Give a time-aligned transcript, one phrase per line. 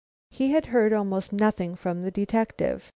[0.31, 2.89] He had heard almost nothing from the detective.